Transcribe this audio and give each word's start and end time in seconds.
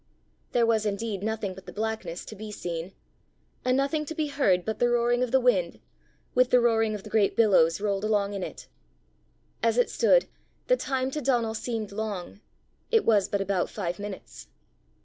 There 0.51 0.65
was 0.65 0.87
indeed 0.87 1.21
nothing 1.21 1.53
but 1.53 1.67
the 1.67 1.71
blackness 1.71 2.25
to 2.25 2.35
be 2.35 2.51
seen 2.51 2.93
and 3.63 3.77
nothing 3.77 4.03
to 4.05 4.15
be 4.15 4.29
heard 4.29 4.65
but 4.65 4.79
the 4.79 4.89
roaring 4.89 5.21
of 5.21 5.29
the 5.31 5.39
wind, 5.39 5.79
with 6.33 6.49
the 6.49 6.59
roaring 6.59 6.95
of 6.95 7.03
the 7.03 7.09
great 7.11 7.35
billows 7.35 7.79
rolled 7.79 8.03
along 8.03 8.33
in 8.33 8.41
it. 8.41 8.67
As 9.61 9.77
it 9.77 9.91
stood, 9.91 10.25
the 10.65 10.75
time 10.75 11.11
to 11.11 11.21
Donal 11.21 11.53
seemed 11.53 11.91
long: 11.91 12.39
it 12.89 13.05
was 13.05 13.27
but 13.29 13.41
about 13.41 13.69
five 13.69 13.99
minutes. 13.99 14.47